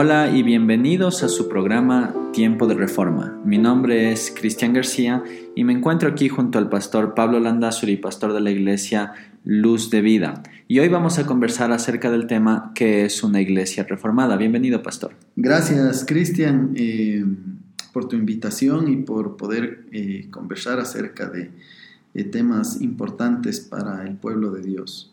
Hola 0.00 0.30
y 0.30 0.44
bienvenidos 0.44 1.24
a 1.24 1.28
su 1.28 1.48
programa 1.48 2.14
Tiempo 2.32 2.68
de 2.68 2.74
Reforma. 2.74 3.36
Mi 3.44 3.58
nombre 3.58 4.12
es 4.12 4.32
Cristian 4.32 4.72
García 4.72 5.24
y 5.56 5.64
me 5.64 5.72
encuentro 5.72 6.08
aquí 6.08 6.28
junto 6.28 6.60
al 6.60 6.68
pastor 6.68 7.14
Pablo 7.14 7.40
Landazuri, 7.40 7.96
pastor 7.96 8.32
de 8.32 8.40
la 8.40 8.52
iglesia 8.52 9.12
Luz 9.42 9.90
de 9.90 10.00
Vida. 10.00 10.44
Y 10.68 10.78
hoy 10.78 10.88
vamos 10.88 11.18
a 11.18 11.26
conversar 11.26 11.72
acerca 11.72 12.12
del 12.12 12.28
tema 12.28 12.70
que 12.76 13.06
es 13.06 13.24
una 13.24 13.40
iglesia 13.40 13.82
reformada. 13.88 14.36
Bienvenido, 14.36 14.84
pastor. 14.84 15.16
Gracias, 15.34 16.04
Cristian, 16.06 16.74
eh, 16.76 17.24
por 17.92 18.06
tu 18.06 18.14
invitación 18.14 18.86
y 18.86 18.98
por 18.98 19.36
poder 19.36 19.84
eh, 19.90 20.28
conversar 20.30 20.78
acerca 20.78 21.28
de 21.28 21.50
temas 22.24 22.80
importantes 22.80 23.60
para 23.60 24.04
el 24.04 24.16
pueblo 24.16 24.50
de 24.50 24.62
Dios. 24.62 25.12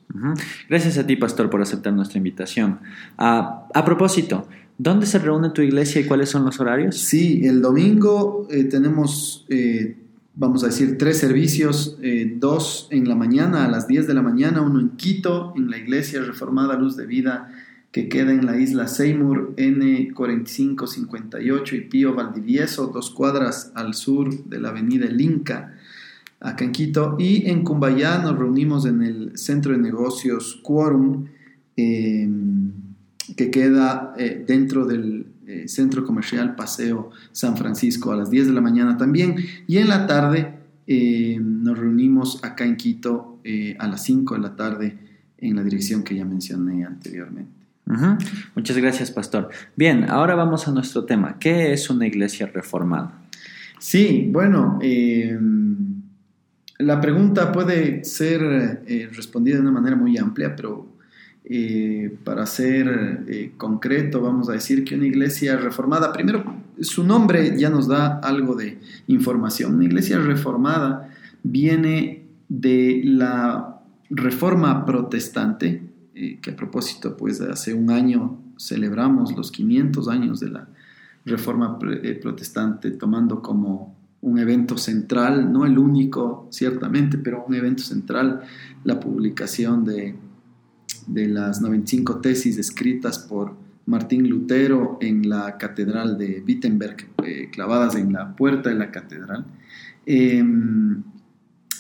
Gracias 0.70 0.98
a 0.98 1.05
ti, 1.05 1.15
pastor, 1.15 1.49
por 1.49 1.62
aceptar 1.62 1.93
nuestra 1.93 2.17
invitación. 2.17 2.79
Ah, 3.17 3.67
a 3.73 3.85
propósito, 3.85 4.48
¿Dónde 4.77 5.05
se 5.05 5.20
reúne 5.20 5.52
tu 5.52 5.61
iglesia 5.61 6.02
y 6.02 6.05
cuáles 6.05 6.27
son 6.29 6.43
los 6.43 6.59
horarios? 6.59 6.97
Sí, 6.97 7.45
el 7.45 7.61
domingo 7.61 8.45
eh, 8.52 8.65
tenemos, 8.65 9.45
eh, 9.48 9.95
vamos 10.35 10.63
a 10.63 10.65
decir, 10.67 10.98
tres 10.98 11.17
servicios, 11.17 11.98
eh, 12.01 12.35
dos 12.38 12.89
en 12.91 13.07
la 13.07 13.15
mañana, 13.15 13.63
a 13.63 13.70
las 13.70 13.88
10 13.88 14.05
de 14.05 14.13
la 14.13 14.21
mañana, 14.21 14.61
uno 14.61 14.81
en 14.81 14.89
Quito, 14.98 15.53
en 15.55 15.70
la 15.70 15.77
iglesia 15.77 16.21
reformada 16.21 16.77
Luz 16.77 16.98
de 16.98 17.05
Vida, 17.05 17.54
que 17.93 18.09
queda 18.09 18.34
en 18.34 18.45
la 18.45 18.59
isla 18.59 18.90
Seymour, 18.90 19.55
N4558 19.55 21.77
y 21.77 21.82
Pío 21.82 22.13
Valdivieso, 22.13 22.87
dos 22.87 23.12
cuadras 23.12 23.71
al 23.76 23.93
sur 23.93 24.43
de 24.43 24.60
la 24.60 24.67
avenida 24.70 25.05
El 25.05 25.21
Inca, 25.21 25.76
acá 26.41 26.65
en 26.65 26.73
Quito. 26.73 27.15
Y 27.17 27.49
en 27.49 27.63
Cumbayá 27.63 28.17
nos 28.17 28.37
reunimos 28.37 28.85
en 28.85 29.01
el 29.01 29.37
centro 29.37 29.71
de 29.71 29.77
negocios 29.77 30.60
Quorum 30.62 31.27
que 33.35 33.49
queda 33.49 34.13
eh, 34.18 34.43
dentro 34.45 34.85
del 34.85 35.27
eh, 35.48 35.68
centro 35.68 36.05
comercial 36.05 36.55
Paseo 36.55 37.12
San 37.32 37.57
Francisco 37.57 38.12
a 38.12 38.15
las 38.15 38.29
10 38.29 38.48
de 38.48 38.54
la 38.54 38.62
mañana 38.62 38.98
también. 38.98 39.35
Y 39.67 39.77
en 39.77 39.90
la 39.90 40.07
tarde 40.07 40.54
eh, 40.87 41.40
nos 41.41 41.77
reunimos 41.77 42.43
acá 42.43 42.65
en 42.65 42.76
Quito 42.77 43.32
a 43.77 43.87
las 43.87 44.04
5 44.04 44.34
de 44.34 44.41
la 44.41 44.55
tarde 44.55 44.98
en 45.37 45.55
la 45.55 45.63
dirección 45.63 46.04
que 46.04 46.15
ya 46.15 46.26
mencioné 46.26 46.84
anteriormente. 46.84 47.51
Muchas 48.55 48.76
gracias, 48.76 49.12
pastor. 49.12 49.49
Bien, 49.76 50.10
ahora 50.10 50.34
vamos 50.34 50.67
a 50.67 50.71
nuestro 50.71 51.05
tema. 51.05 51.37
¿Qué 51.37 51.71
es 51.71 51.91
una 51.91 52.07
iglesia 52.07 52.48
reformada? 52.48 53.21
Sí, 53.77 54.27
bueno, 54.32 54.79
la 56.79 56.99
pregunta 56.99 57.51
puede 57.51 58.04
ser 58.04 58.82
respondida 59.13 59.57
de 59.57 59.62
una 59.62 59.71
manera 59.71 59.95
muy 59.95 60.17
amplia, 60.17 60.55
pero 60.55 60.95
eh, 61.48 62.18
para 62.24 62.48
ser 62.48 63.24
eh, 63.27 63.51
concreto, 63.55 64.19
vamos 64.19 64.50
a 64.50 64.53
decir 64.53 64.84
que 64.84 64.96
una 64.96 65.06
iglesia 65.06 65.57
reformada, 65.57 66.12
primero, 66.12 66.44
su 66.81 67.03
nombre 67.03 67.56
ya 67.56 67.69
nos 67.69 67.88
da 67.88 68.18
algo 68.18 68.56
de 68.56 68.79
información. 69.06 69.75
Una 69.75 69.85
iglesia 69.85 70.18
reformada 70.18 71.12
viene 71.44 72.23
de 72.50 73.01
la 73.06 73.79
reforma 74.09 74.88
protestante, 74.88 75.84
eh, 76.16 76.40
que 76.41 76.50
a 76.50 76.56
propósito, 76.56 77.16
pues 77.16 77.40
hace 77.41 77.75
un 77.75 77.91
año 77.91 78.40
celebramos 78.57 79.35
los 79.38 79.51
500 79.51 80.07
años 80.07 80.39
de 80.39 80.50
la 80.50 80.67
reforma 81.25 81.77
protestante, 81.77 82.89
tomando 82.89 83.44
como 83.44 83.95
un 84.22 84.39
evento 84.39 84.79
central, 84.79 85.53
no 85.53 85.67
el 85.67 85.77
único, 85.77 86.47
ciertamente, 86.50 87.19
pero 87.19 87.45
un 87.47 87.53
evento 87.53 87.83
central, 87.83 88.41
la 88.83 89.00
publicación 89.00 89.85
de 89.85 90.16
de 91.07 91.27
las 91.27 91.61
95 91.61 92.21
tesis 92.21 92.57
escritas 92.57 93.19
por 93.19 93.55
Martín 93.85 94.27
Lutero 94.27 94.97
en 95.01 95.29
la 95.29 95.57
catedral 95.57 96.17
de 96.17 96.43
Wittenberg, 96.45 96.97
eh, 97.23 97.49
clavadas 97.51 97.95
en 97.95 98.13
la 98.13 98.35
puerta 98.35 98.69
de 98.69 98.75
la 98.75 98.91
catedral. 98.91 99.45
Em, 100.05 101.03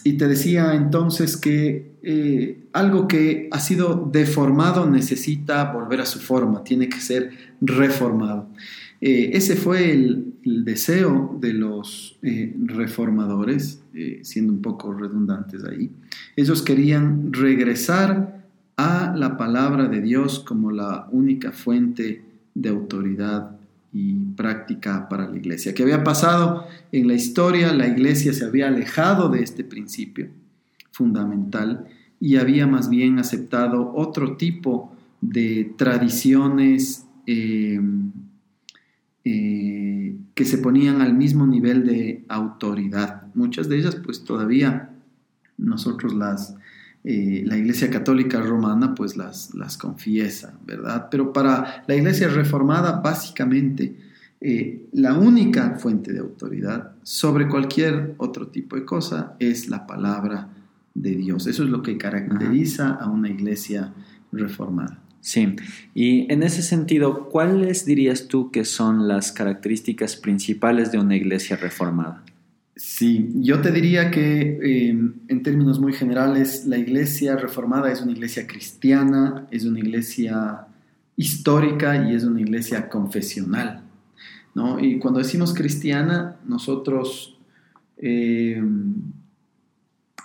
y 0.03 0.13
te 0.13 0.27
decía 0.27 0.75
entonces 0.75 1.35
que 1.35 1.95
eh, 2.03 2.67
algo 2.73 3.07
que 3.07 3.49
ha 3.51 3.59
sido 3.59 4.07
deformado 4.11 4.87
necesita 4.87 5.71
volver 5.71 6.01
a 6.01 6.05
su 6.05 6.19
forma, 6.19 6.63
tiene 6.63 6.89
que 6.89 6.99
ser 6.99 7.31
reformado. 7.59 8.49
Eh, 9.01 9.31
ese 9.33 9.55
fue 9.55 9.91
el, 9.91 10.33
el, 10.43 10.63
deseo 10.63 11.37
de 11.41 11.53
los 11.53 12.19
reformadores, 12.21 13.81
siendo 14.21 14.53
un 14.53 14.61
poco 14.61 14.93
redundantes 14.93 15.63
ahí. 15.63 15.89
Ellos 16.35 16.61
querían 16.61 17.33
regresar 17.33 18.44
a 18.77 19.13
la 19.15 19.37
palabra 19.37 19.87
de 19.87 20.01
Dios 20.01 20.39
como 20.39 20.71
la 20.71 21.07
única 21.11 21.51
fuente 21.51 22.23
de 22.53 22.69
autoridad 22.69 23.57
y 23.93 24.13
práctica 24.35 25.07
para 25.07 25.29
la 25.29 25.37
iglesia. 25.37 25.73
¿Qué 25.73 25.83
había 25.83 26.03
pasado 26.03 26.65
en 26.91 27.07
la 27.07 27.13
historia? 27.13 27.73
La 27.73 27.87
iglesia 27.87 28.33
se 28.33 28.45
había 28.45 28.67
alejado 28.67 29.29
de 29.29 29.41
este 29.41 29.63
principio 29.63 30.27
fundamental 30.91 31.87
y 32.19 32.37
había 32.37 32.67
más 32.67 32.89
bien 32.89 33.19
aceptado 33.19 33.93
otro 33.95 34.35
tipo 34.35 34.93
de 35.21 35.73
tradiciones 35.77 37.05
eh, 37.25 37.79
eh, 39.23 40.17
que 40.33 40.45
se 40.45 40.57
ponían 40.57 41.01
al 41.01 41.13
mismo 41.13 41.47
nivel 41.47 41.85
de 41.85 42.25
autoridad. 42.27 43.33
Muchas 43.33 43.69
de 43.69 43.77
ellas 43.77 43.95
pues 43.95 44.23
todavía 44.23 44.89
nosotros 45.57 46.13
las 46.13 46.55
eh, 47.07 47.43
la 47.45 47.55
Iglesia 47.55 47.91
Católica 47.91 48.41
Romana 48.41 48.95
pues 48.95 49.15
las, 49.15 49.53
las 49.53 49.77
confiesa, 49.77 50.57
¿verdad? 50.65 51.07
Pero 51.11 51.31
para 51.31 51.83
la 51.87 51.95
Iglesia 51.95 52.27
Reformada 52.29 52.99
básicamente 52.99 53.95
eh, 54.41 54.87
la 54.91 55.13
única 55.13 55.75
fuente 55.75 56.13
de 56.13 56.19
autoridad 56.19 56.93
sobre 57.03 57.47
cualquier 57.47 58.15
otro 58.17 58.47
tipo 58.47 58.75
de 58.75 58.85
cosa 58.85 59.35
es 59.39 59.69
la 59.69 59.85
palabra 59.85 60.49
de 60.95 61.15
Dios. 61.15 61.45
Eso 61.45 61.63
es 61.63 61.69
lo 61.69 61.83
que 61.83 61.97
caracteriza 61.97 62.89
a 62.89 63.07
una 63.07 63.29
iglesia 63.29 63.93
reformada. 64.31 64.99
Sí, 65.21 65.55
y 65.93 66.31
en 66.31 66.43
ese 66.43 66.61
sentido, 66.61 67.29
¿cuáles 67.29 67.85
dirías 67.85 68.27
tú 68.27 68.51
que 68.51 68.65
son 68.65 69.07
las 69.07 69.31
características 69.31 70.15
principales 70.15 70.91
de 70.91 70.99
una 70.99 71.15
iglesia 71.15 71.55
reformada? 71.55 72.23
Sí, 72.75 73.31
yo 73.35 73.61
te 73.61 73.71
diría 73.71 74.11
que 74.11 74.89
em, 74.89 75.13
en 75.29 75.43
términos 75.43 75.79
muy 75.79 75.93
generales 75.93 76.65
la 76.65 76.77
iglesia 76.77 77.37
reformada 77.37 77.89
es 77.89 78.01
una 78.01 78.11
iglesia 78.11 78.45
cristiana, 78.47 79.47
es 79.49 79.63
una 79.63 79.79
iglesia 79.79 80.67
histórica 81.15 82.09
y 82.09 82.15
es 82.15 82.25
una 82.25 82.41
iglesia 82.41 82.89
confesional. 82.89 83.81
¿no? 84.53 84.77
Y 84.79 84.99
cuando 84.99 85.19
decimos 85.19 85.53
cristiana, 85.53 86.35
nosotros 86.45 87.37
em, 87.97 88.93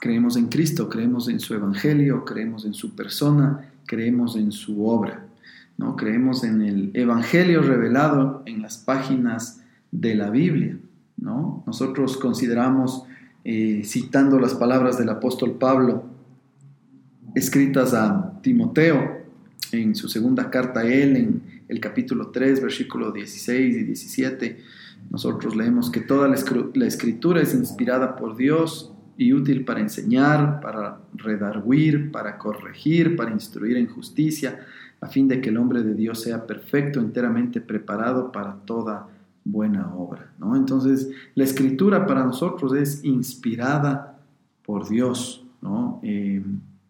creemos 0.01 0.37
en 0.37 0.49
Cristo, 0.49 0.89
creemos 0.89 1.29
en 1.29 1.39
su 1.39 1.55
evangelio, 1.55 2.25
creemos 2.25 2.65
en 2.65 2.75
su 2.75 2.97
persona, 2.97 3.71
creemos 3.87 4.35
en 4.35 4.51
su 4.51 4.87
obra. 4.87 5.25
¿no? 5.79 5.95
Creemos 5.95 6.43
en 6.43 6.63
el 6.63 6.91
evangelio 6.95 7.63
revelado 7.63 8.43
en 8.45 8.61
las 8.61 8.79
páginas 8.79 9.63
de 9.93 10.17
la 10.17 10.31
Biblia. 10.31 10.77
Nosotros 11.21 12.17
consideramos, 12.17 13.05
eh, 13.45 13.83
citando 13.85 14.39
las 14.39 14.55
palabras 14.55 14.99
del 14.99 15.09
apóstol 15.11 15.53
Pablo, 15.53 16.05
escritas 17.35 17.95
a 17.95 18.41
Timoteo 18.43 19.21
en 19.73 19.95
su 19.95 20.09
segunda 20.09 20.51
carta 20.51 20.81
a 20.81 20.87
él, 20.87 21.17
en 21.17 21.43
el 21.69 21.79
capítulo 21.79 22.29
3, 22.29 22.61
versículo 22.63 23.13
16 23.13 23.77
y 23.77 23.83
17, 23.85 24.59
nosotros 25.11 25.55
leemos 25.55 25.91
que 25.91 26.01
toda 26.01 26.29
la 26.29 26.87
escritura 26.87 27.41
es 27.41 27.55
inspirada 27.55 28.17
por 28.17 28.37
Dios 28.37 28.93
y 29.17 29.33
útil 29.33 29.65
para 29.65 29.81
enseñar, 29.81 30.61
para 30.61 30.99
redarguir, 31.15 32.11
para 32.11 32.39
corregir, 32.39 33.17
para 33.17 33.31
instruir 33.31 33.77
en 33.77 33.87
justicia, 33.87 34.61
a 35.01 35.09
fin 35.09 35.29
de 35.29 35.41
que 35.41 35.51
el 35.51 35.59
hombre 35.59 35.83
de 35.83 35.95
Dios 35.95 36.23
sea 36.23 36.47
perfecto, 36.47 37.01
enteramente 37.01 37.61
preparado 37.61 38.33
para 38.33 38.55
toda 38.65 39.09
buena 39.51 39.95
obra. 39.95 40.33
¿no? 40.39 40.57
Entonces, 40.57 41.11
la 41.35 41.45
escritura 41.45 42.07
para 42.07 42.25
nosotros 42.25 42.75
es 42.75 43.05
inspirada 43.05 44.19
por 44.71 44.89
Dios, 44.89 45.45
¿no? 45.61 46.01
Eh, 46.03 46.43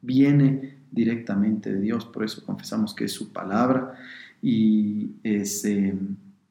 viene 0.03 0.77
directamente 0.91 1.73
de 1.73 1.81
Dios, 1.81 2.05
por 2.05 2.25
eso 2.25 2.45
confesamos 2.45 2.95
que 2.95 3.05
es 3.05 3.13
su 3.13 3.33
palabra 3.33 3.95
y 4.43 5.13
es 5.23 5.65
eh, 5.65 5.95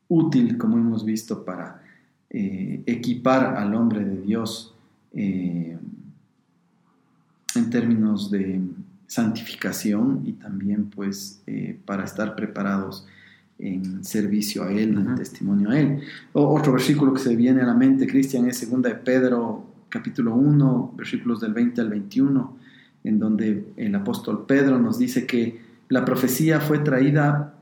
útil, 0.08 0.58
como 0.58 0.78
hemos 0.78 1.06
visto, 1.06 1.46
para 1.46 1.84
eh, 2.30 2.82
equipar 2.86 3.58
al 3.58 3.76
hombre 3.76 4.04
de 4.06 4.22
Dios 4.22 4.74
en 5.12 5.80
términos 7.72 8.30
de 8.32 8.62
santificación 9.08 10.22
y 10.26 10.34
también 10.34 10.86
pues 10.86 11.42
para 11.86 12.04
estar 12.04 12.36
preparados 12.36 13.08
en 13.60 14.04
servicio 14.04 14.64
a 14.64 14.72
Él, 14.72 14.98
en 14.98 15.16
testimonio 15.16 15.70
a 15.70 15.80
Él. 15.80 16.02
otro 16.34 16.74
versículo 16.74 17.14
que 17.14 17.20
se 17.20 17.36
viene 17.36 17.62
a 17.62 17.66
la 17.66 17.74
mente, 17.74 18.08
Cristian, 18.08 18.48
es 18.48 18.70
2 18.70 18.82
de 18.82 18.96
Pedro, 18.96 19.66
capítulo 19.90 20.34
1, 20.36 20.94
versículos 20.98 21.42
del 21.42 21.54
20 21.54 21.82
al 21.82 21.90
21, 21.90 22.58
en 23.04 23.20
donde 23.20 23.74
el 23.76 23.94
apóstol 23.96 24.46
Pedro 24.48 24.80
nos 24.80 24.98
dice 24.98 25.26
que 25.26 25.62
la 25.90 26.06
profecía 26.06 26.60
fue 26.60 26.80
traída 26.80 27.56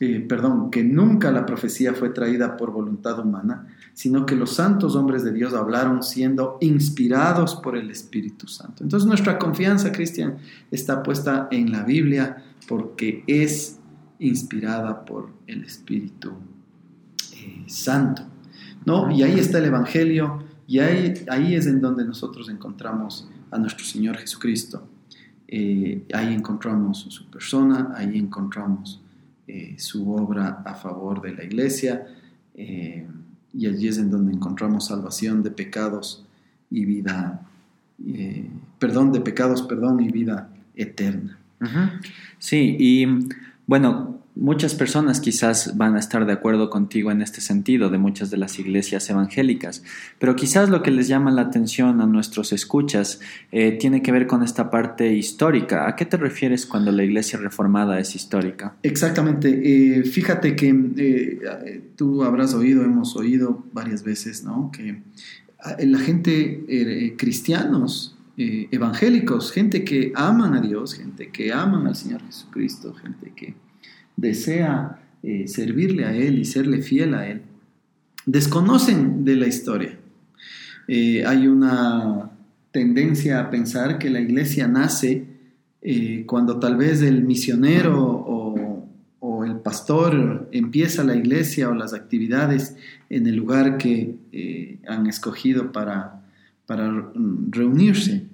eh, 0.00 0.24
perdón, 0.28 0.70
que 0.70 0.84
nunca 0.84 1.32
la 1.32 1.44
profecía 1.44 1.92
fue 1.92 2.10
traída 2.10 2.56
por 2.56 2.70
voluntad 2.70 3.18
humana, 3.18 3.66
sino 3.94 4.26
que 4.26 4.36
los 4.36 4.54
santos 4.54 4.94
hombres 4.94 5.24
de 5.24 5.32
Dios 5.32 5.54
hablaron 5.54 6.04
siendo 6.04 6.56
inspirados 6.60 7.56
por 7.56 7.76
el 7.76 7.90
Espíritu 7.90 8.46
Santo. 8.46 8.84
Entonces 8.84 9.08
nuestra 9.08 9.40
confianza, 9.40 9.90
Cristian, 9.90 10.36
está 10.70 11.02
puesta 11.02 11.48
en 11.50 11.72
la 11.72 11.82
Biblia 11.82 12.44
porque 12.68 13.24
es 13.26 13.80
inspirada 14.18 15.04
por 15.04 15.30
el 15.46 15.64
Espíritu 15.64 16.32
eh, 17.32 17.64
Santo. 17.66 18.22
¿no? 18.84 19.10
Y 19.10 19.22
ahí 19.22 19.38
está 19.38 19.58
el 19.58 19.66
Evangelio, 19.66 20.42
y 20.66 20.80
ahí, 20.80 21.14
ahí 21.28 21.54
es 21.54 21.66
en 21.66 21.80
donde 21.80 22.04
nosotros 22.04 22.48
encontramos 22.48 23.28
a 23.50 23.58
nuestro 23.58 23.84
Señor 23.84 24.16
Jesucristo. 24.16 24.86
Eh, 25.46 26.04
ahí 26.12 26.34
encontramos 26.34 27.06
su 27.08 27.30
persona, 27.30 27.92
ahí 27.96 28.18
encontramos 28.18 29.00
eh, 29.46 29.76
su 29.78 30.12
obra 30.12 30.62
a 30.64 30.74
favor 30.74 31.22
de 31.22 31.32
la 31.32 31.44
iglesia 31.44 32.06
y 32.54 33.66
allí 33.66 33.86
es 33.86 33.98
en 33.98 34.10
donde 34.10 34.32
encontramos 34.32 34.86
salvación 34.86 35.44
de 35.44 35.52
pecados 35.52 36.24
y 36.70 36.84
vida, 36.84 37.46
perdón, 38.80 39.12
de 39.12 39.20
pecados, 39.20 39.62
perdón, 39.62 40.00
y 40.00 40.10
vida 40.10 40.50
eterna. 40.74 41.38
Sí, 42.40 42.76
y 42.78 43.06
bueno, 43.68 44.18
Muchas 44.40 44.76
personas 44.76 45.18
quizás 45.20 45.76
van 45.76 45.96
a 45.96 45.98
estar 45.98 46.24
de 46.24 46.32
acuerdo 46.32 46.70
contigo 46.70 47.10
en 47.10 47.22
este 47.22 47.40
sentido 47.40 47.90
de 47.90 47.98
muchas 47.98 48.30
de 48.30 48.36
las 48.36 48.56
iglesias 48.60 49.10
evangélicas, 49.10 49.82
pero 50.20 50.36
quizás 50.36 50.68
lo 50.68 50.80
que 50.80 50.92
les 50.92 51.08
llama 51.08 51.32
la 51.32 51.42
atención 51.42 52.00
a 52.00 52.06
nuestros 52.06 52.52
escuchas 52.52 53.18
eh, 53.50 53.72
tiene 53.72 54.00
que 54.00 54.12
ver 54.12 54.28
con 54.28 54.44
esta 54.44 54.70
parte 54.70 55.12
histórica. 55.12 55.88
¿A 55.88 55.96
qué 55.96 56.04
te 56.04 56.16
refieres 56.16 56.66
cuando 56.66 56.92
la 56.92 57.02
iglesia 57.02 57.36
reformada 57.40 57.98
es 57.98 58.14
histórica? 58.14 58.76
Exactamente. 58.84 59.48
Eh, 59.50 60.04
fíjate 60.04 60.54
que 60.54 60.68
eh, 60.96 61.82
tú 61.96 62.22
habrás 62.22 62.54
oído, 62.54 62.84
hemos 62.84 63.16
oído 63.16 63.64
varias 63.72 64.04
veces, 64.04 64.44
¿no? 64.44 64.70
Que 64.70 65.02
la 65.84 65.98
gente, 65.98 67.16
cristianos, 67.18 68.17
evangélicos, 68.38 69.50
gente 69.50 69.84
que 69.84 70.12
aman 70.14 70.54
a 70.54 70.60
Dios, 70.60 70.94
gente 70.94 71.30
que 71.30 71.52
aman 71.52 71.88
al 71.88 71.96
Señor 71.96 72.22
Jesucristo, 72.24 72.94
gente 72.94 73.32
que 73.34 73.54
desea 74.16 75.00
eh, 75.24 75.48
servirle 75.48 76.04
a 76.04 76.14
Él 76.14 76.38
y 76.38 76.44
serle 76.44 76.80
fiel 76.80 77.14
a 77.14 77.28
Él, 77.28 77.42
desconocen 78.26 79.24
de 79.24 79.34
la 79.34 79.48
historia. 79.48 79.98
Eh, 80.86 81.24
hay 81.26 81.48
una 81.48 82.30
tendencia 82.70 83.40
a 83.40 83.50
pensar 83.50 83.98
que 83.98 84.08
la 84.08 84.20
iglesia 84.20 84.68
nace 84.68 85.24
eh, 85.82 86.22
cuando 86.26 86.60
tal 86.60 86.76
vez 86.76 87.02
el 87.02 87.24
misionero 87.24 87.96
o, 88.00 88.44
el 89.44 89.60
pastor 89.60 90.48
empieza 90.52 91.04
la 91.04 91.14
iglesia 91.14 91.68
o 91.68 91.74
las 91.74 91.94
actividades 91.94 92.76
en 93.08 93.26
el 93.26 93.36
lugar 93.36 93.78
que 93.78 94.78
han 94.86 95.06
escogido 95.06 95.72
para, 95.72 96.17
para 96.68 97.10
reunirse. 97.48 98.26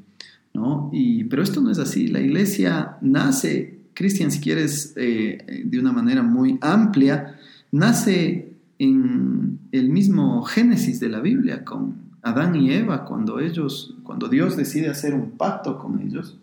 ¿no? 0.55 0.91
Y, 0.93 1.23
pero 1.25 1.43
esto 1.45 1.61
no 1.61 1.71
es 1.71 1.79
así, 1.79 2.09
la 2.09 2.21
iglesia 2.21 2.97
nace 3.01 3.79
Cristian, 3.95 4.33
si 4.33 4.41
quieres, 4.41 4.93
eh, 4.97 5.63
de 5.65 5.79
una 5.79 5.93
manera 5.93 6.23
muy 6.23 6.59
amplia, 6.61 7.37
nace 7.71 8.53
en 8.81 9.61
el 9.71 9.89
mismo 9.89 10.43
Génesis 10.43 10.99
de 10.99 11.09
la 11.09 11.21
Biblia, 11.21 11.65
con 11.65 11.95
Adán 12.23 12.57
y 12.57 12.73
Eva, 12.73 13.05
cuando 13.05 13.39
ellos, 13.39 13.95
cuando 14.03 14.29
Dios 14.29 14.57
decide 14.57 14.89
hacer 14.89 15.15
un 15.15 15.31
pacto 15.33 15.79
con 15.79 16.01
ellos, 16.01 16.37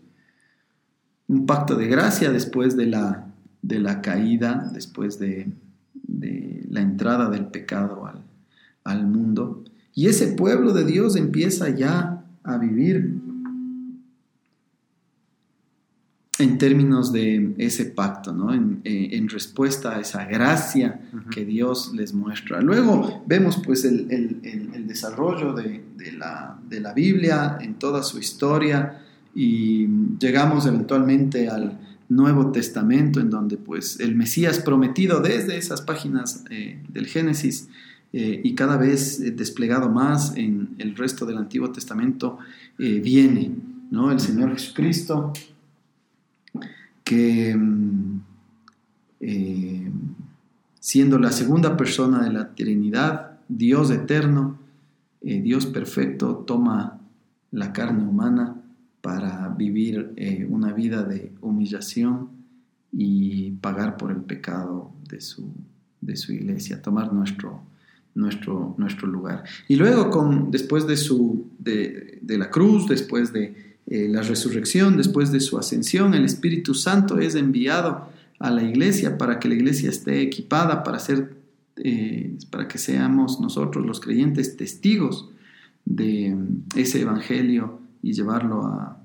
un 1.27 1.45
pacto 1.45 1.75
de 1.75 1.88
gracia 1.88 2.31
después 2.31 2.77
de 2.77 2.85
la, 2.85 3.27
de 3.61 3.79
la 3.79 4.01
caída, 4.01 4.69
después 4.73 5.19
de, 5.19 5.51
la 6.69 6.79
entrada 6.79 7.29
del 7.29 7.47
pecado 7.47 8.05
al, 8.05 8.21
al 8.85 9.05
mundo. 9.05 9.65
Y 9.93 10.07
ese 10.07 10.27
pueblo 10.27 10.73
de 10.73 10.85
Dios 10.85 11.15
empieza 11.15 11.69
ya 11.69 12.23
a 12.43 12.57
vivir 12.57 13.19
en 16.41 16.57
términos 16.57 17.11
de 17.11 17.53
ese 17.57 17.85
pacto, 17.85 18.33
¿no? 18.33 18.53
en, 18.53 18.81
eh, 18.83 19.25
respuesta 19.29 19.95
a 19.95 19.99
esa 19.99 20.25
gracia 20.25 20.99
que 21.29 21.45
Dios 21.45 21.93
les 21.93 22.13
muestra. 22.13 22.61
Luego 22.61 23.23
vemos 23.27 23.61
pues 23.63 23.85
el, 23.85 24.07
desarrollo 24.88 25.53
de, 25.53 25.83
la, 26.17 26.59
de, 26.67 26.79
la, 26.79 26.93
Biblia 26.93 27.59
en 27.61 27.75
toda 27.75 28.03
su 28.03 28.19
historia 28.19 29.01
y 29.35 29.88
llegamos 30.19 30.65
eventualmente 30.65 31.47
al 31.47 31.79
Nuevo 32.09 32.51
Testamento 32.51 33.19
en 33.19 33.29
donde 33.29 33.57
pues 33.57 33.99
el 33.99 34.15
Mesías 34.15 34.59
prometido 34.59 35.21
desde 35.21 35.57
esas 35.57 35.81
páginas 35.81 36.43
eh, 36.49 36.81
del 36.89 37.07
Génesis 37.07 37.69
eh, 38.13 38.42
y 38.44 38.56
cada 38.56 38.78
vez 38.78 39.36
desplegado 39.36 39.90
más 39.90 40.36
en 40.36 40.75
el 40.78 40.96
resto 40.96 41.25
del 41.25 41.38
Antiguo 41.38 41.72
Testamento 41.72 42.38
viene, 42.78 43.52
¿no? 43.92 44.12
El 44.12 44.19
Señor 44.19 44.54
Jesucristo 44.54 45.34
que 47.04 47.56
mm, 47.56 48.22
eh, 49.19 49.92
siendo 50.80 51.19
la 51.19 51.31
segunda 51.31 51.78
persona 51.78 52.24
de 52.24 52.31
la 52.31 52.56
Trinidad, 52.56 53.40
Dios 53.48 53.92
eterno, 53.92 54.58
eh, 55.22 55.42
Dios 55.42 55.66
perfecto, 55.66 56.38
toma 56.38 57.00
la 57.52 57.74
carne 57.74 58.04
humana 58.04 58.56
para 59.02 59.50
vivir 59.50 60.13
eh, 60.16 60.48
una 60.50 60.74
vida 60.74 61.04
de 61.04 61.34
humillación 61.42 62.30
y 62.92 63.52
pagar 63.52 63.98
por 63.98 64.12
el 64.12 64.22
pecado 64.22 64.92
de 65.08 65.22
su, 65.22 65.52
de 66.00 66.16
su 66.16 66.34
iglesia, 66.34 66.81
tomar 66.81 67.13
nuestro, 67.13 67.62
nuestro, 68.16 68.75
nuestro 68.78 69.08
lugar. 69.08 69.44
Y 69.68 69.75
luego, 69.75 70.10
con, 70.10 70.52
después 70.52 70.88
de, 70.88 70.98
su, 70.98 71.48
de, 71.60 72.19
de 72.22 72.38
la 72.38 72.50
cruz, 72.50 72.88
después 72.88 73.31
de 73.34 73.72
eh, 73.88 74.08
la 74.08 74.22
resurrección, 74.22 74.98
después 74.98 75.31
de 75.31 75.40
su 75.40 75.58
ascensión, 75.58 76.13
el 76.13 76.25
Espíritu 76.25 76.74
Santo 76.74 77.20
es 77.20 77.36
enviado 77.36 78.10
a 78.39 78.50
la 78.50 78.63
iglesia 78.63 79.18
para 79.18 79.39
que 79.39 79.48
la 79.50 79.56
iglesia 79.56 79.89
esté 79.89 80.22
equipada 80.22 80.84
para 80.84 81.00
ser, 81.00 81.36
eh, 81.77 82.38
para 82.50 82.68
que 82.68 82.77
seamos 82.77 83.39
nosotros 83.39 83.86
los 83.86 84.00
creyentes 84.00 84.56
testigos 84.56 85.30
de 85.86 86.38
ese 86.75 87.01
evangelio 87.01 87.80
y 88.01 88.13
llevarlo 88.13 88.65
a, 88.65 89.00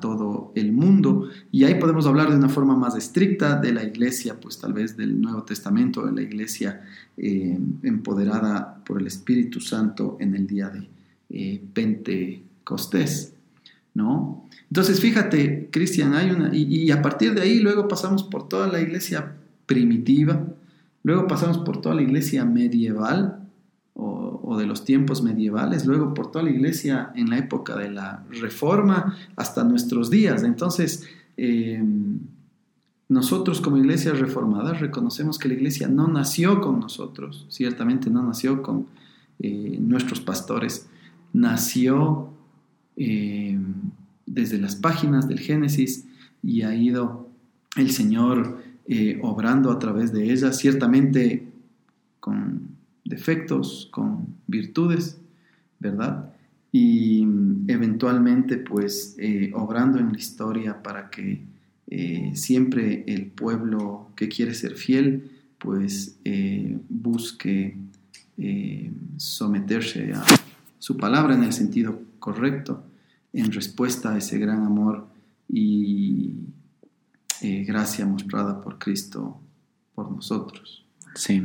todo 0.00 0.52
el 0.54 0.72
mundo. 0.72 1.28
Y 1.52 1.64
ahí 1.64 1.76
podemos 1.76 2.06
hablar 2.06 2.30
de 2.30 2.36
una 2.36 2.48
forma 2.48 2.76
más 2.76 2.96
estricta 2.96 3.60
de 3.60 3.72
la 3.72 3.84
iglesia, 3.84 4.40
pues 4.40 4.58
tal 4.58 4.72
vez 4.72 4.96
del 4.96 5.20
Nuevo 5.20 5.44
Testamento, 5.44 6.04
de 6.06 6.12
la 6.12 6.22
iglesia 6.22 6.82
eh, 7.16 7.58
empoderada 7.82 8.82
por 8.84 9.00
el 9.00 9.06
Espíritu 9.06 9.60
Santo 9.60 10.16
en 10.20 10.34
el 10.34 10.46
día 10.46 10.70
de 10.70 11.62
Pentecostés. 11.72 13.34
¿no? 13.94 14.48
Entonces, 14.68 15.00
fíjate, 15.00 15.68
Cristian, 15.70 16.14
hay 16.14 16.30
una, 16.30 16.50
y, 16.52 16.90
a 16.90 17.00
partir 17.00 17.34
de 17.34 17.42
ahí 17.42 17.60
luego 17.60 17.86
pasamos 17.86 18.24
por 18.24 18.48
toda 18.48 18.66
la 18.66 18.80
iglesia 18.80 19.36
primitiva, 19.66 20.44
luego 21.02 21.26
pasamos 21.28 21.58
por 21.58 21.80
toda 21.80 21.94
la 21.94 22.02
iglesia 22.02 22.44
medieval 22.44 23.43
o, 24.46 24.58
de 24.58 24.66
los 24.66 24.84
tiempos 24.84 25.22
medievales, 25.22 25.86
luego 25.86 26.12
por 26.12 26.30
toda 26.30 26.44
la 26.44 26.50
iglesia 26.50 27.12
en 27.14 27.30
la 27.30 27.38
época 27.38 27.76
de 27.76 27.90
la 27.90 28.24
reforma 28.30 29.16
hasta 29.36 29.64
nuestros 29.64 30.10
días. 30.10 30.42
Entonces, 30.42 31.06
em, 31.36 32.18
nosotros 33.08 33.60
como 33.60 33.76
iglesia 33.78 34.12
reformada 34.12 34.74
reconocemos 34.74 35.38
que 35.38 35.48
la 35.48 35.54
iglesia 35.54 35.88
no 35.88 36.08
nació 36.08 36.60
con 36.60 36.80
nosotros, 36.80 37.46
ciertamente 37.48 38.10
no 38.10 38.22
nació 38.22 38.62
con 38.62 38.86
eh, 39.40 39.78
nuestros 39.80 40.20
pastores, 40.20 40.88
nació 41.32 42.30
eh, 42.96 43.58
desde 44.26 44.58
las 44.58 44.76
páginas 44.76 45.28
del 45.28 45.40
Génesis 45.40 46.06
y 46.42 46.62
ha 46.62 46.74
ido 46.74 47.28
el 47.76 47.90
Señor 47.90 48.62
eh, 48.86 49.18
obrando 49.22 49.70
a 49.70 49.78
través 49.78 50.12
de 50.12 50.32
ellas, 50.32 50.58
ciertamente 50.58 51.46
con 52.20 52.73
defectos, 53.04 53.88
con 53.90 54.36
virtudes, 54.46 55.18
¿verdad? 55.78 56.32
Y 56.72 57.22
eventualmente 57.68 58.56
pues 58.56 59.14
eh, 59.18 59.52
obrando 59.54 59.98
en 59.98 60.12
la 60.12 60.18
historia 60.18 60.82
para 60.82 61.10
que 61.10 61.42
siempre 62.32 63.04
el 63.06 63.26
pueblo 63.26 64.08
que 64.16 64.28
quiere 64.28 64.52
ser 64.54 64.74
fiel 64.74 65.30
pues 65.58 66.18
busque 66.88 67.76
someterse 69.16 70.12
a 70.12 70.24
su 70.80 70.96
palabra 70.96 71.36
en 71.36 71.44
el 71.44 71.52
sentido 71.52 72.02
correcto 72.18 72.82
en 73.34 73.50
respuesta 73.50 74.14
a 74.14 74.18
ese 74.18 74.38
gran 74.38 74.64
amor 74.64 75.06
y 75.48 76.34
eh, 77.42 77.64
gracia 77.64 78.06
mostrada 78.06 78.60
por 78.62 78.78
Cristo 78.78 79.40
por 79.94 80.10
nosotros. 80.10 80.83
Sí, 81.14 81.42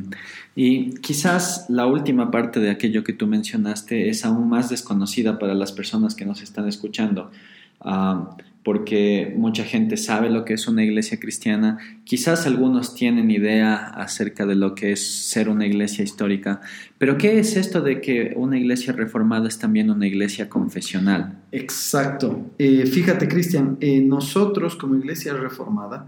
y 0.56 0.96
quizás 0.96 1.66
la 1.70 1.86
última 1.86 2.32
parte 2.32 2.60
de 2.60 2.72
aquello 2.72 3.04
que 3.04 3.14
tú 3.14 3.28
mencionaste 3.28 4.10
es 4.10 4.26
aún 4.26 4.50
más 4.50 4.70
desconocida 4.70 5.38
para 5.38 5.54
las 5.54 5.72
personas 5.72 6.16
que 6.16 6.26
nos 6.26 6.42
están 6.42 6.68
escuchando. 6.68 7.32
ah, 7.82 8.36
porque 8.64 9.34
mucha 9.38 9.64
gente 9.64 9.96
sabe 9.98 10.30
lo 10.30 10.44
que 10.44 10.54
es 10.54 10.68
una 10.68 10.84
iglesia 10.84 11.20
cristiana. 11.20 11.78
Quizás 12.04 12.46
algunos 12.46 12.94
tienen 12.94 13.32
idea 13.32 13.76
acerca 13.76 14.46
de 14.46 14.56
lo 14.56 14.76
que 14.76 14.92
es 14.92 15.30
ser 15.30 15.50
una 15.50 15.66
iglesia 15.66 16.04
histórica, 16.04 16.62
pero 16.98 17.18
¿qué 17.18 17.40
es 17.40 17.56
esto 17.56 17.82
de 17.82 18.02
que 18.02 18.34
una 18.36 18.58
iglesia 18.58 18.94
reformada 18.94 19.48
es 19.48 19.60
también 19.60 19.90
una 19.90 20.06
iglesia 20.06 20.50
confesional? 20.50 21.40
Exacto. 21.52 22.52
Eh, 22.58 22.86
fíjate, 22.86 23.28
Cristian, 23.28 23.78
eh, 23.80 24.02
nosotros 24.02 24.76
como 24.76 24.96
iglesia 24.96 25.34
reformada 25.34 26.06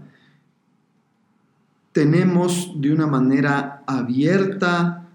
tenemos 1.92 2.72
de 2.80 2.92
una 2.92 3.06
manera 3.06 3.82
abierta, 3.86 5.08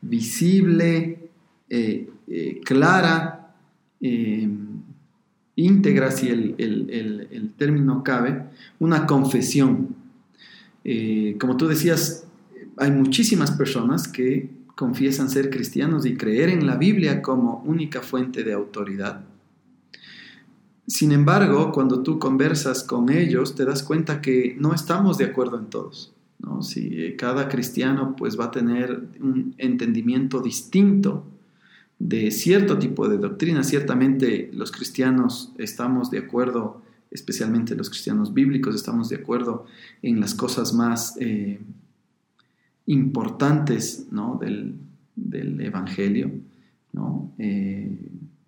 visible, 0.00 1.28
eh, 1.68 2.08
clara, 2.64 3.54
íntegra, 5.60 6.10
si 6.10 6.28
el, 6.28 7.52
término 7.56 8.02
cabe, 8.02 8.44
una 8.78 9.06
confesión. 9.06 9.94
Eh, 10.84 11.36
como 11.38 11.56
tú 11.56 11.68
decías, 11.68 12.24
hay 12.76 12.90
muchísimas 12.90 13.50
personas 13.50 14.08
que 14.08 14.50
confiesan 14.74 15.28
ser 15.28 15.50
cristianos 15.50 16.06
y 16.06 16.16
creer 16.16 16.48
en 16.48 16.66
la 16.66 16.76
Biblia 16.76 17.20
como 17.20 17.62
única 17.66 18.00
fuente 18.00 18.42
de 18.42 18.54
autoridad. 18.54 19.24
Sin 20.86 21.12
embargo, 21.12 21.70
cuando 21.72 22.02
tú 22.02 22.18
conversas 22.18 22.82
con 22.82 23.10
ellos, 23.10 23.54
te 23.54 23.64
das 23.64 23.82
cuenta 23.82 24.20
que 24.20 24.56
no 24.58 24.74
estamos 24.74 25.18
de 25.18 25.26
acuerdo 25.26 25.58
en 25.58 25.66
todos. 25.66 26.14
¿No? 26.42 26.62
Si 26.62 26.88
eh, 27.00 27.16
cada 27.16 27.48
cristiano 27.48 28.14
pues, 28.16 28.38
va 28.38 28.46
a 28.46 28.50
tener 28.50 29.08
un 29.20 29.54
entendimiento 29.58 30.40
distinto 30.40 31.24
de 32.00 32.30
cierto 32.30 32.78
tipo 32.78 33.08
de 33.08 33.18
doctrina. 33.18 33.62
Ciertamente 33.62 34.50
los 34.52 34.72
cristianos 34.72 35.52
estamos 35.58 36.10
de 36.10 36.18
acuerdo, 36.18 36.82
especialmente 37.10 37.76
los 37.76 37.90
cristianos 37.90 38.34
bíblicos, 38.34 38.74
estamos 38.74 39.08
de 39.10 39.16
acuerdo 39.16 39.66
en 40.02 40.18
las 40.18 40.34
cosas 40.34 40.72
más 40.72 41.16
eh, 41.20 41.60
importantes 42.86 44.06
del, 44.40 44.80
Evangelio, 45.60 46.30
eh, 47.38 47.98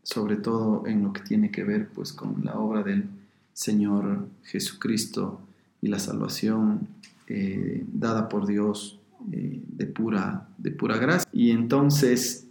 sobre 0.02 0.36
todo 0.36 0.84
en 0.86 1.02
lo 1.02 1.12
que 1.12 1.20
tiene 1.20 1.50
que 1.50 1.62
ver 1.62 1.88
pues, 1.90 2.12
con 2.12 2.42
la 2.42 2.54
obra 2.54 2.82
del 2.82 3.04
Señor 3.52 4.28
Jesucristo 4.44 5.40
y 5.82 5.88
la 5.88 5.98
salvación 5.98 6.88
eh, 7.28 7.84
dada 7.92 8.28
por 8.28 8.46
Dios 8.46 8.98
de, 9.24 9.86
pura, 9.86 10.48
de 10.58 10.70
pura 10.72 10.96
gracia. 10.96 11.28
Y 11.32 11.50
entonces 11.50 12.48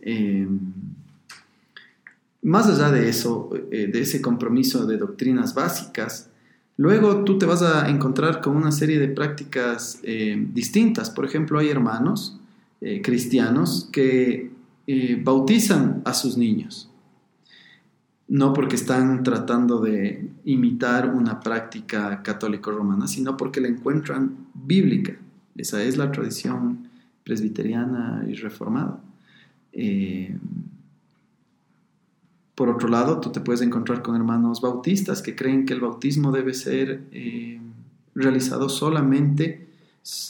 más 2.42 2.68
allá 2.68 2.92
de 2.92 3.08
eso, 3.10 3.50
eh, 3.72 3.88
de 3.88 4.02
ese 4.02 4.22
compromiso 4.22 4.86
de 4.86 4.98
doctrinas 4.98 5.54
básicas, 5.54 6.30
luego 6.78 7.24
tú 7.24 7.38
te 7.38 7.46
vas 7.46 7.62
a 7.62 7.90
encontrar 7.90 8.42
con 8.42 8.56
una 8.56 8.72
serie 8.72 9.00
de 9.00 9.10
prácticas 9.10 10.00
eh, 10.04 10.44
distintas. 10.54 11.10
Por 11.10 11.26
ejemplo, 11.26 11.60
hay 11.60 11.70
hermanos 11.70 12.40
eh, 12.82 13.02
cristianos 13.02 13.90
que 13.92 14.50
bautizan 15.24 16.02
a 16.04 16.14
sus 16.14 16.36
niños, 16.36 16.90
no 18.32 18.54
porque 18.54 18.78
están 18.78 19.24
tratando 19.24 19.82
de 19.82 20.30
imitar 20.46 21.14
una 21.14 21.42
práctica 21.42 22.24
católico-romana, 22.24 23.06
sino 23.06 23.36
porque 23.36 23.60
la 23.60 23.68
encuentran 23.68 24.48
bíblica. 24.54 25.18
Esa 25.58 25.84
es 25.84 25.98
la 25.98 26.14
tradición 26.14 26.88
presbiteriana 27.26 28.24
y 28.26 28.36
reformada. 28.36 29.02
Por 32.56 32.70
otro 32.70 32.88
lado, 32.88 33.20
tú 33.20 33.34
te 33.34 33.42
puedes 33.42 33.62
encontrar 33.62 34.02
con 34.02 34.16
hermanos 34.16 34.62
bautistas 34.62 35.22
que 35.22 35.36
creen 35.36 35.66
que 35.66 35.74
el 35.74 35.82
bautismo 35.82 36.32
debe 36.32 36.54
ser 36.54 37.04
eh, 37.12 37.60
realizado 38.16 38.70
solamente 38.70 39.68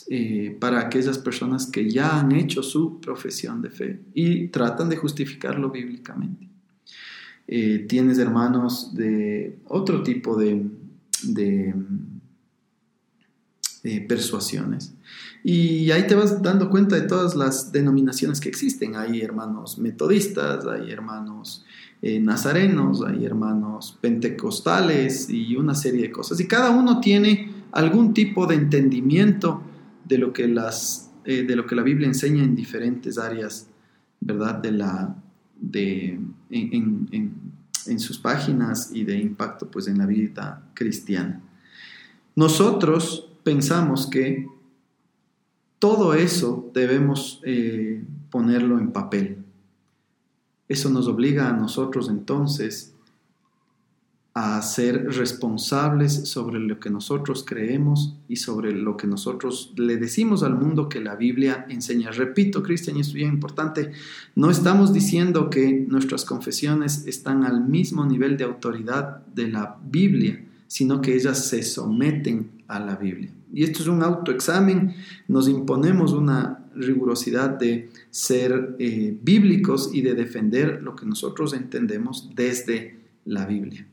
eh, 0.08 0.56
para 0.58 0.80
aquellas 0.80 1.18
personas 1.18 1.66
que 1.66 1.88
ya 1.88 2.18
han 2.18 2.32
hecho 2.32 2.64
su 2.64 2.98
profesión 2.98 3.62
de 3.62 3.70
fe 3.70 4.00
y 4.12 4.48
tratan 4.48 4.88
de 4.88 4.96
justificarlo 4.96 5.70
bíblicamente. 5.70 6.51
Eh, 7.48 7.86
tienes 7.88 8.18
hermanos 8.18 8.94
de 8.94 9.58
otro 9.68 10.02
tipo 10.02 10.36
de, 10.36 10.64
persuasiones. 14.08 14.94
Y 15.42 15.90
ahí 15.90 16.06
te 16.06 16.14
vas 16.14 16.40
dando 16.40 16.70
cuenta 16.70 16.94
de 16.94 17.02
todas 17.02 17.34
las 17.34 17.72
denominaciones 17.72 18.40
que 18.40 18.48
existen. 18.48 18.94
Hay 18.96 19.20
hermanos 19.20 19.78
metodistas, 19.78 20.64
hay 20.66 20.90
hermanos 20.90 21.64
eh, 22.00 22.20
nazarenos, 22.20 23.02
hay 23.02 23.24
hermanos 23.24 23.98
pentecostales 24.00 25.28
y 25.28 25.56
una 25.56 25.74
serie 25.74 26.02
de 26.02 26.12
cosas. 26.12 26.38
Y 26.38 26.46
cada 26.46 26.70
uno 26.70 27.00
tiene 27.00 27.50
algún 27.72 28.14
tipo 28.14 28.46
de 28.46 28.54
entendimiento 28.54 29.62
de 30.04 30.18
lo 30.18 30.32
que, 30.32 30.46
las, 30.46 31.10
eh, 31.24 31.42
de 31.42 31.56
lo 31.56 31.66
que 31.66 31.74
la 31.74 31.82
Biblia 31.82 32.06
enseña 32.06 32.44
en 32.44 32.54
diferentes 32.54 33.18
áreas, 33.18 33.66
¿verdad? 34.20 34.56
De 34.56 34.72
la, 34.72 35.16
de, 35.62 36.20
en, 36.50 37.08
en 37.86 38.00
sus 38.00 38.18
páginas 38.18 38.90
y 38.92 39.04
de 39.04 39.18
impacto 39.18 39.70
pues, 39.70 39.88
en 39.88 39.98
la 39.98 40.06
vida 40.06 40.62
cristiana. 40.74 41.40
Nosotros 42.34 43.28
pensamos 43.42 44.06
que 44.06 44.46
todo 45.78 46.14
eso 46.14 46.70
debemos 46.72 47.40
eh, 47.44 48.04
ponerlo 48.30 48.78
en 48.78 48.92
papel. 48.92 49.38
Eso 50.68 50.90
nos 50.90 51.08
obliga 51.08 51.48
a 51.48 51.52
nosotros 51.52 52.08
entonces 52.08 52.91
a 54.34 54.62
ser 54.62 55.14
responsables 55.14 56.28
sobre 56.30 56.58
lo 56.58 56.80
que 56.80 56.88
nosotros 56.88 57.44
creemos 57.46 58.16
y 58.28 58.36
sobre 58.36 58.72
lo 58.72 58.96
que 58.96 59.06
nosotros 59.06 59.74
le 59.76 59.98
decimos 59.98 60.42
al 60.42 60.54
mundo 60.54 60.88
que 60.88 61.00
la 61.00 61.16
Biblia 61.16 61.66
enseña. 61.68 62.10
Repito, 62.12 62.62
Cristian, 62.62 62.96
y 62.96 63.00
esto 63.00 63.10
es 63.10 63.14
bien 63.14 63.34
importante, 63.34 63.92
no 64.34 64.50
estamos 64.50 64.94
diciendo 64.94 65.50
que 65.50 65.84
nuestras 65.86 66.24
confesiones 66.24 67.06
están 67.06 67.44
al 67.44 67.68
mismo 67.68 68.06
nivel 68.06 68.38
de 68.38 68.44
autoridad 68.44 69.26
de 69.26 69.48
la 69.48 69.78
Biblia, 69.84 70.42
sino 70.66 71.02
que 71.02 71.14
ellas 71.14 71.46
se 71.46 71.62
someten 71.62 72.62
a 72.68 72.80
la 72.80 72.96
Biblia. 72.96 73.30
Y 73.52 73.64
esto 73.64 73.82
es 73.82 73.88
un 73.88 74.02
autoexamen, 74.02 74.94
nos 75.28 75.46
imponemos 75.46 76.14
una 76.14 76.64
rigurosidad 76.74 77.50
de 77.50 77.90
ser 78.10 78.76
eh, 78.78 79.14
bíblicos 79.22 79.90
y 79.92 80.00
de 80.00 80.14
defender 80.14 80.82
lo 80.82 80.96
que 80.96 81.04
nosotros 81.04 81.52
entendemos 81.52 82.30
desde 82.34 82.96
la 83.26 83.44
Biblia. 83.44 83.86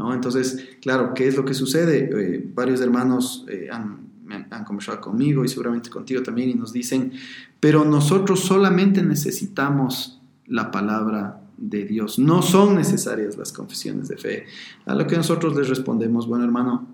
¿No? 0.00 0.14
Entonces, 0.14 0.68
claro, 0.80 1.12
¿qué 1.14 1.28
es 1.28 1.36
lo 1.36 1.44
que 1.44 1.52
sucede? 1.52 2.08
Eh, 2.12 2.50
varios 2.54 2.80
hermanos 2.80 3.44
eh, 3.48 3.68
han, 3.70 4.08
han 4.50 4.64
conversado 4.64 5.00
conmigo 5.00 5.44
y 5.44 5.48
seguramente 5.48 5.90
contigo 5.90 6.22
también 6.22 6.48
y 6.48 6.54
nos 6.54 6.72
dicen, 6.72 7.12
pero 7.60 7.84
nosotros 7.84 8.40
solamente 8.40 9.02
necesitamos 9.02 10.22
la 10.46 10.70
palabra 10.70 11.42
de 11.58 11.84
Dios. 11.84 12.18
No 12.18 12.40
son 12.40 12.76
necesarias 12.76 13.36
las 13.36 13.52
confesiones 13.52 14.08
de 14.08 14.16
fe. 14.16 14.46
A 14.86 14.94
lo 14.94 15.06
que 15.06 15.16
nosotros 15.16 15.54
les 15.54 15.68
respondemos, 15.68 16.26
bueno 16.26 16.44
hermano, 16.44 16.88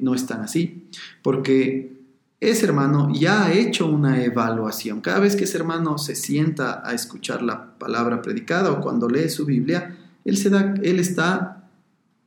no 0.00 0.14
es 0.14 0.26
tan 0.26 0.42
así, 0.42 0.88
porque 1.22 1.96
ese 2.40 2.66
hermano 2.66 3.10
ya 3.14 3.46
ha 3.46 3.52
hecho 3.52 3.86
una 3.86 4.22
evaluación. 4.22 5.00
Cada 5.00 5.20
vez 5.20 5.36
que 5.36 5.44
ese 5.44 5.56
hermano 5.56 5.96
se 5.96 6.14
sienta 6.14 6.82
a 6.86 6.92
escuchar 6.92 7.42
la 7.42 7.78
palabra 7.78 8.20
predicada 8.20 8.70
o 8.72 8.80
cuando 8.80 9.08
lee 9.08 9.30
su 9.30 9.46
Biblia, 9.46 9.96
él, 10.24 10.36
se 10.36 10.50
da, 10.50 10.74
él 10.82 11.00
está 11.00 11.65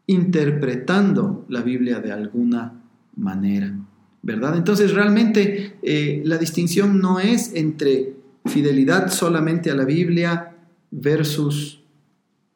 interpretando 0.09 1.45
la 1.49 1.61
Biblia 1.61 1.99
de 1.99 2.11
alguna 2.11 2.81
manera, 3.15 3.75
¿verdad? 4.23 4.57
Entonces 4.57 4.91
realmente 4.91 5.77
eh, 5.83 6.23
la 6.25 6.39
distinción 6.39 6.99
no 6.99 7.19
es 7.19 7.53
entre 7.53 8.15
fidelidad 8.45 9.11
solamente 9.11 9.69
a 9.69 9.75
la 9.75 9.85
Biblia 9.85 10.55
versus 10.89 11.83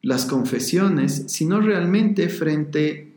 las 0.02 0.26
confesiones, 0.26 1.26
sino 1.28 1.60
realmente 1.60 2.28
frente 2.28 3.12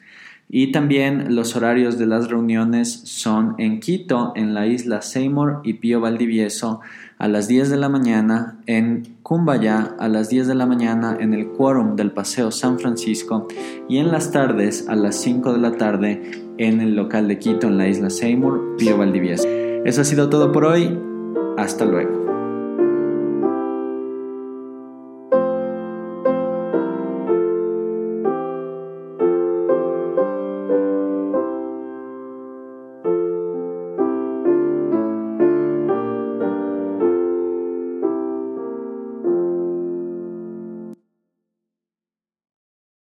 Y 0.55 0.71
también 0.71 1.35
los 1.35 1.57
horarios 1.57 1.99
de 1.99 2.05
las 2.05 2.29
reuniones 2.29 3.01
son 3.05 3.55
en 3.57 3.81
Quito, 3.81 4.35
en 4.37 4.53
la 4.53 4.67
isla 4.67 5.01
Seymour 5.01 5.63
y 5.65 5.73
Pío 5.73 6.03
Valdivieso, 6.03 6.81
a 7.17 7.27
las 7.27 7.49
10 7.49 7.71
de 7.71 7.79
la 7.79 7.89
mañana, 7.89 8.59
en 8.67 9.17
Cumbayá 9.23 9.97
a 9.99 10.09
las 10.09 10.29
10 10.29 10.49
de 10.49 10.55
la 10.55 10.67
mañana 10.67 11.17
en 11.19 11.33
el 11.33 11.49
Quórum 11.49 11.97
del 11.97 12.11
Paseo 12.11 12.51
San 12.51 12.79
Francisco 12.79 13.49
y 13.89 13.97
en 13.97 14.13
las 14.13 14.31
tardes 14.31 14.89
a 14.89 14.95
las 14.95 15.17
5 15.23 15.55
de 15.55 15.59
la 15.59 15.73
tarde 15.79 16.21
en 16.59 16.83
el 16.83 16.97
local 16.97 17.29
de 17.29 17.39
Quito 17.39 17.69
en 17.69 17.79
la 17.79 17.89
isla 17.89 18.11
Seymour, 18.11 18.77
Pío 18.77 18.99
Valdivieso. 18.99 19.49
Eso 19.87 20.03
ha 20.03 20.05
sido 20.05 20.29
todo 20.29 20.53
por 20.53 20.67
hoy. 20.67 20.99
Hasta 21.57 21.87
luego. 21.87 22.22